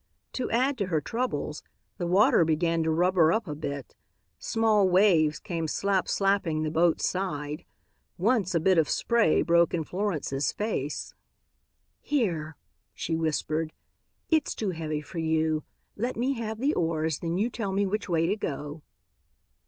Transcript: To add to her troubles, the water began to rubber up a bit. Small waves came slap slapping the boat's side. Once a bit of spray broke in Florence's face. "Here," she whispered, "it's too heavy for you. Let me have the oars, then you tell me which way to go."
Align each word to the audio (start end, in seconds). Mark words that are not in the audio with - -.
To 0.33 0.49
add 0.49 0.79
to 0.79 0.87
her 0.87 0.99
troubles, 0.99 1.61
the 1.99 2.07
water 2.07 2.43
began 2.43 2.81
to 2.81 2.89
rubber 2.89 3.31
up 3.31 3.47
a 3.47 3.53
bit. 3.53 3.93
Small 4.39 4.89
waves 4.89 5.37
came 5.37 5.67
slap 5.67 6.07
slapping 6.07 6.63
the 6.63 6.71
boat's 6.71 7.07
side. 7.07 7.65
Once 8.17 8.55
a 8.55 8.59
bit 8.59 8.79
of 8.79 8.89
spray 8.89 9.43
broke 9.43 9.75
in 9.75 9.83
Florence's 9.83 10.51
face. 10.51 11.13
"Here," 11.99 12.57
she 12.95 13.15
whispered, 13.15 13.73
"it's 14.27 14.55
too 14.55 14.71
heavy 14.71 15.01
for 15.01 15.19
you. 15.19 15.65
Let 15.95 16.17
me 16.17 16.33
have 16.33 16.57
the 16.59 16.73
oars, 16.73 17.19
then 17.19 17.37
you 17.37 17.51
tell 17.51 17.71
me 17.71 17.85
which 17.85 18.09
way 18.09 18.25
to 18.25 18.35
go." 18.35 18.81